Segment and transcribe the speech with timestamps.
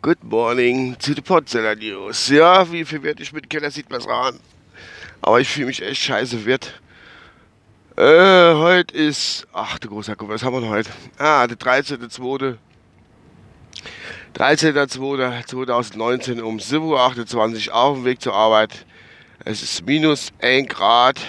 [0.00, 2.28] Good morning zu den Potzeller News.
[2.28, 4.38] Ja, wie werde ich mit Keller sieht es ran.
[5.20, 6.80] Aber ich fühle mich echt scheiße wert.
[7.96, 9.48] Äh, heute ist.
[9.52, 10.90] Ach du großer Gott, was haben wir denn heute?
[11.18, 12.56] Ah, der 13.2.
[14.36, 18.86] 13.2.2019 um 7.28 Uhr auf dem Weg zur Arbeit.
[19.44, 21.20] Es ist minus 1 Grad.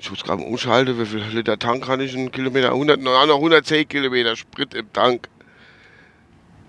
[0.00, 2.14] Ich muss gerade umschalten, wie viel Liter Tank kann ich?
[2.14, 2.68] Einen Kilometer?
[2.68, 5.28] 100, noch 110 Kilometer Sprit im Tank.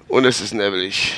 [0.07, 1.13] Und es ist nebelig.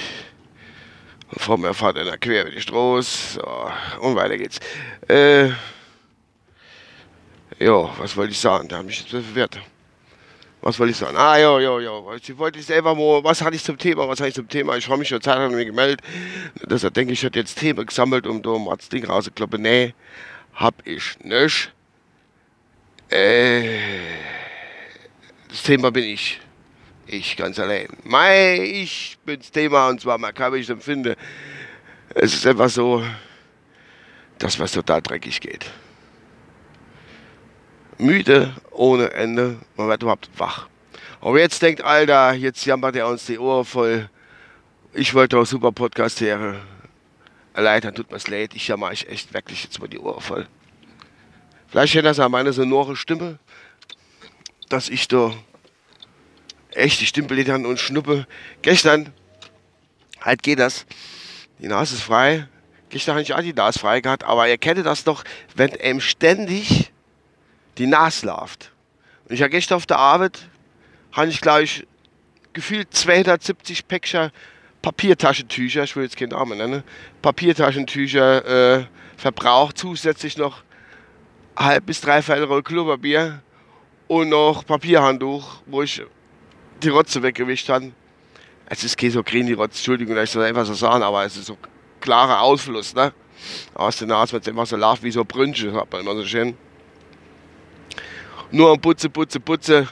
[1.30, 3.36] Und vor mir fährt einer quer über die Straße.
[3.36, 3.72] So,
[4.02, 4.60] und weiter geht's.
[5.08, 5.50] Äh,
[7.60, 8.68] ja, was wollte ich sagen?
[8.68, 9.60] Da habe ich jetzt verwirrt.
[10.62, 11.16] Was wollte ich sagen?
[11.18, 12.16] Ah, ja, ja, ja.
[12.16, 14.08] Ich wollte selber mal, was hatte ich zum Thema?
[14.08, 14.76] Was hatte ich zum Thema?
[14.76, 16.02] Ich habe mich schon Zeit lang gemeldet.
[16.70, 19.62] Deshalb denke ich, ich hätte jetzt Themen gesammelt, um da mal das Ding rauszukloppen.
[19.62, 19.94] Nee,
[20.54, 21.72] hab ich nicht.
[23.12, 23.78] Äh,
[25.50, 26.40] das Thema bin ich.
[27.08, 27.90] Ich ganz allein.
[28.04, 31.18] Mei, ich bin das Thema und zwar kann ich empfinde.
[32.16, 33.04] Es ist einfach so,
[34.38, 35.70] dass was total dreckig geht.
[37.98, 40.70] Müde ohne Ende, man wird überhaupt wach.
[41.20, 44.10] Aber jetzt denkt, Alter, jetzt jammert er uns die Ohren voll.
[44.94, 46.62] Ich wollte auch super Podcast hören.
[47.54, 48.56] Erleichtern tut mir's leid.
[48.56, 50.48] Ich jammer ich echt wirklich jetzt mal die Ohren voll.
[51.72, 53.40] Vielleicht hätte das an meine sonore Stimme,
[54.68, 55.34] dass ich da
[56.72, 58.28] echt die Stimmbilder und schnuppe.
[58.62, 59.14] Gestern,
[60.20, 60.86] halt geht das.
[61.60, 62.50] Die Nase ist frei.
[62.90, 65.24] Gestern habe ich auch die Nase frei gehabt, aber ihr kennt das doch,
[65.56, 66.92] wenn einem ständig
[67.78, 68.74] die Nase läuft.
[69.30, 70.50] Und ich habe gestern auf der Arbeit,
[71.14, 71.88] habe ich glaube ich
[72.52, 74.32] gefühlt 270 Päckchen
[74.82, 76.84] Papiertaschentücher, ich will jetzt keinen Namen nennen,
[77.22, 78.86] Papiertaschentücher äh,
[79.16, 80.64] verbraucht, zusätzlich noch
[81.56, 83.42] halb bis drei Roll Klopapier
[84.08, 86.02] und noch Papierhandtuch, wo ich
[86.84, 87.92] die Rotze weggewischt habe.
[88.66, 91.26] Es ist kein so grün, die Rotze, Entschuldigung, dass ich das einfach so sagen, aber
[91.26, 91.58] es ist so
[92.00, 93.14] klarer Ausfluss, ne?
[93.74, 96.26] Aus der Nase, wenn es immer so läuft wie so Brünche, hat man immer so
[96.26, 96.56] schön.
[98.52, 99.88] Nur am Putze, Putze, Putze.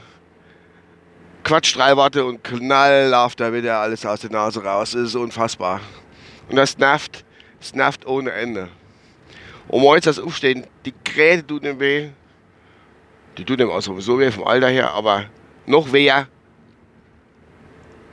[1.44, 4.92] Quatsch, drei Worte und knall läuft da wieder alles aus der Nase raus.
[4.92, 5.80] Das ist unfassbar.
[6.50, 7.24] Und das nervt,
[7.60, 8.70] das nervt ohne Ende.
[9.70, 12.10] Und morgens das Aufstehen, die Gräte tut ihm weh.
[13.38, 15.26] Die tut ihm auch sowieso weh vom Alter her, aber
[15.66, 16.12] noch weh.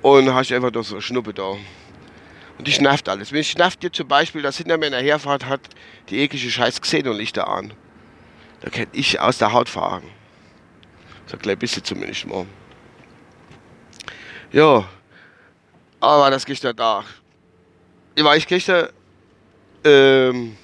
[0.03, 1.57] Und hast einfach noch so eine Schnuppe da.
[2.59, 3.33] Und die schnafft alles.
[3.33, 5.61] Mich schnafft jetzt zum Beispiel, dass hinter mir in der Herfahrt hat
[6.11, 7.73] die eklige scheiß Xenonlichter an.
[8.61, 10.05] Da kann ich aus der Haut fahren.
[11.27, 12.47] So ein bisschen zumindest mal.
[14.53, 14.87] Ja,
[16.01, 17.03] aber das gestern da.
[18.15, 18.91] Ich war ich gestern
[19.85, 20.57] ähm,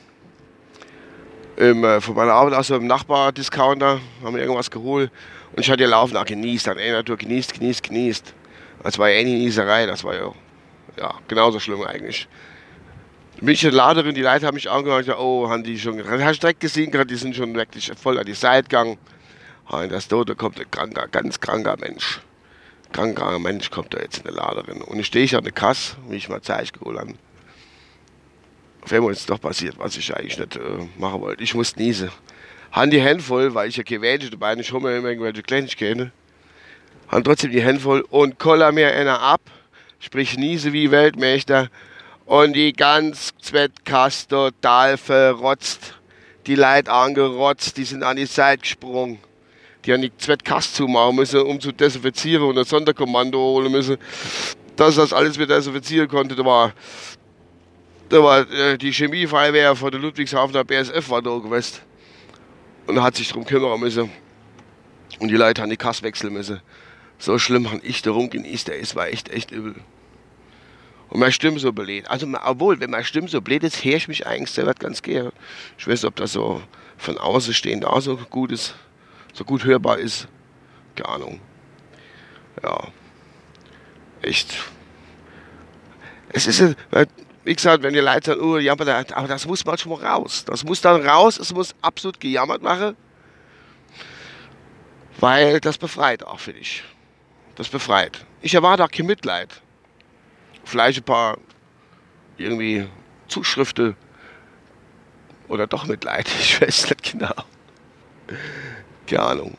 [1.57, 5.11] im, äh, von meiner Arbeit aus so im Nachbar-Discounter, haben wir irgendwas geholt
[5.55, 8.35] und ich hatte ja laufen, ach, genießt, dann ey, Natur, genießt, genießt, genießt.
[8.83, 10.33] Das war ja eine Nieserei, das war ja,
[10.99, 12.27] ja genauso schlimm eigentlich.
[13.41, 15.99] Bin ich in der Laderin, die Leute haben mich angehört, gesagt, oh, haben die schon,
[16.09, 18.99] hast du direkt gesehen, gerade die sind schon wirklich voll an die Seite gegangen.
[19.69, 22.21] Und das da kommt ein kranker, ganz kranker Mensch.
[22.93, 24.83] Kranker Mensch kommt da jetzt in der Laderin.
[24.83, 27.15] Und ich stehe ich an der Kasse, wie ich mal Zeichen geholt habe
[28.83, 30.61] auf einmal ist es doch passiert, was ich eigentlich nicht äh,
[30.99, 31.43] machen wollte.
[31.43, 32.11] Ich musste niesen.
[32.73, 36.13] Han die Hände voll, weil ich ja gewählt dabei nicht schon mal irgendwelche Kleinigkeiten.
[37.11, 39.43] Han trotzdem die Hände voll und koller mir einer ab,
[40.01, 41.69] sprich niese wie Weltmeister
[42.25, 45.95] und die ganz Zwettkasse total verrotzt.
[46.47, 49.19] Die Leute angerotzt, die sind an die Seite gesprungen.
[49.85, 53.99] Die haben die Zwettkasse zumachen müssen, um zu desinfizieren und ein Sonderkommando holen müssen,
[54.77, 56.35] dass das alles wieder desinfizieren konnte.
[56.35, 56.73] Da war
[58.13, 61.81] da war äh, die Chemiefeuerwehr von der Ludwigshafener BSF war da gewesen
[62.87, 64.11] und hat sich darum kümmern müssen.
[65.19, 66.61] Und die Leute haben die Kasse wechseln müssen.
[67.19, 69.77] So schlimm habe ich darum genießt, der ist war echt, echt übel.
[71.09, 72.11] Und meine Stimme so bläht.
[72.11, 75.33] Also, obwohl, wenn meine Stimme so bläht ist, höre ich mich eigentlich selber ganz gerne.
[75.79, 76.63] Ich weiß ob das so
[76.99, 78.75] von außen stehend auch so gut ist,
[79.33, 80.29] so gut hörbar ist.
[80.97, 81.41] Keine Ahnung.
[82.63, 82.89] Ja.
[84.21, 84.55] Echt.
[86.31, 86.77] Es ist,
[87.45, 90.45] wie gesagt, wenn die Leute sagen, oh, jammert, aber das muss manchmal raus.
[90.45, 92.97] Das muss dann raus, es muss absolut gejammert machen,
[95.19, 96.83] weil das befreit auch, finde ich.
[97.57, 98.25] Das befreit.
[98.41, 99.61] Ich erwarte auch kein Mitleid.
[100.65, 101.39] Vielleicht ein paar
[102.39, 102.89] irgendwie
[103.29, 103.97] Zuschriften
[105.49, 107.35] oder doch Mitleid, ich weiß nicht genau.
[109.07, 109.57] Keine Ahnung.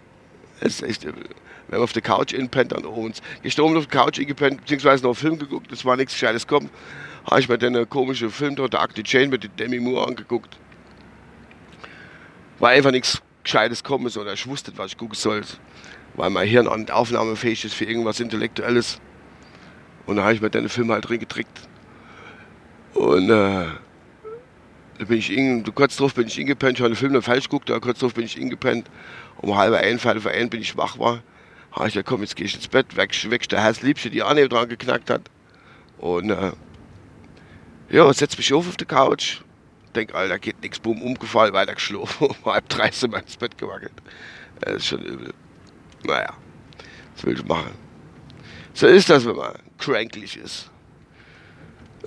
[0.60, 1.28] Es ist echt übel.
[1.68, 3.22] Wenn man auf der Couch inpennt, dann uns.
[3.42, 6.70] Gestorben auf der Couch ingepennt, beziehungsweise noch einen Film geguckt, das war nichts Gescheites kommen
[7.26, 10.58] habe ich mir dann einen komischen Film dort, der Active Chain mit Demi Moore angeguckt.
[12.60, 15.42] War einfach nichts Gescheites kommen, oder ich wusste, was ich gucken soll.
[16.16, 19.00] weil mein Hirn nicht aufnahmefähig ist für irgendwas Intellektuelles.
[20.06, 21.68] Und da habe ich mir den Film halt drin getrickt.
[22.94, 23.66] Und äh,
[25.00, 27.46] da bin ich in, kurz drauf bin ich ingepennt, ich habe den Film noch falsch
[27.46, 28.90] geguckt, da kurz drauf bin ich ingepennt.
[29.38, 31.24] Um halb ein, für ein bin ich wach war.
[31.74, 34.50] Habe ich gesagt, komm, jetzt gehe ich ins Bett, weg, weg der Herzliebste, die neben
[34.50, 35.30] dran geknackt hat.
[35.98, 36.52] Und äh,
[37.90, 39.42] ja, setz mich auf auf der Couch.
[39.96, 42.28] Denk, Alter, geht nichts, boom, umgefallen, weiter geschlafen.
[42.44, 43.94] Um halb drei sind wir ins Bett gewackelt.
[44.60, 45.34] Das ist schon übel.
[46.04, 46.34] Naja,
[47.16, 47.72] was will ich machen?
[48.74, 50.70] So ist das, wenn man cranklich ist.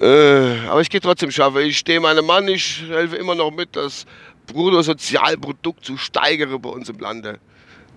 [0.00, 1.58] Äh, aber ich gehe trotzdem schaffen.
[1.62, 4.06] Ich stehe meinem Mann, ich helfe immer noch mit, das
[4.46, 7.40] Bruttosozialprodukt zu steigern bei uns im Lande.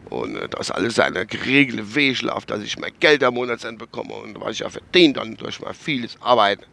[0.05, 4.13] Und äh, dass alles seine geregelte Weg läuft, dass ich mein Geld am Monatsende bekomme
[4.13, 6.65] und was ich ja verdient dann durch mein vieles Arbeiten,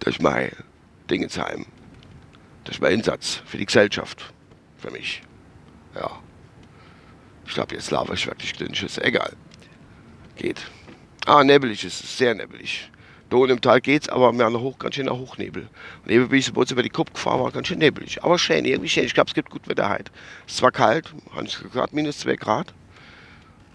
[0.00, 0.50] durch mein
[1.10, 1.66] Dingensheim,
[2.64, 4.32] durch meinen Einsatz für die Gesellschaft,
[4.76, 5.22] für mich.
[5.94, 6.10] Ja.
[7.46, 8.86] Ich glaube, jetzt laufe ich wirklich glitschig.
[8.86, 9.32] Ist egal.
[10.36, 10.66] Geht.
[11.26, 12.90] Ah, nebelig ist es, sehr nebelig.
[13.30, 15.68] Da unten im Tal geht's, aber mehr nach hoch, ganz schön Hochnebel.
[16.04, 18.22] Und eben bin ich so über die Kopf gefahren, war ganz schön nebelig.
[18.24, 19.04] Aber schön, irgendwie schön.
[19.04, 20.10] Ich glaube, es gibt gut Wetter heute.
[20.46, 21.12] Es ist zwar kalt,
[21.72, 22.72] gerade minus 2 Grad.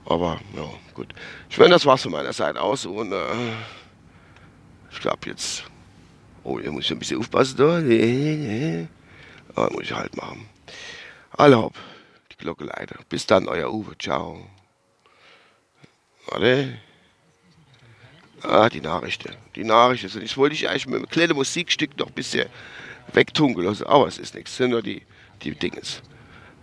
[0.06, 1.14] Aber, ja, gut.
[1.50, 2.86] Ich meine, das war's von meiner Seite aus.
[2.86, 3.26] Und äh,
[4.92, 5.66] ich glaube jetzt.
[6.44, 7.78] Oh, hier muss ich ein bisschen aufpassen da.
[9.56, 10.50] Aber muss ich halt machen.
[11.32, 11.78] Allerhaupt.
[12.32, 12.98] Die Glocke leider.
[13.08, 13.98] Bis dann, euer Uwe.
[13.98, 14.46] Ciao.
[16.28, 16.80] Warte.
[18.44, 19.36] Ah, die Nachrichten.
[19.56, 20.22] Die Nachrichten.
[20.22, 22.50] Ich wollte ich eigentlich mit einem kleinen Musikstück noch ein bisschen
[23.14, 24.52] wegtunkeln lassen, aber es ist nichts.
[24.52, 25.02] Es sind nur die,
[25.44, 26.02] die Dinges.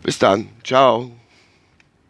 [0.03, 0.49] Bis dann.
[0.63, 1.11] Ciao.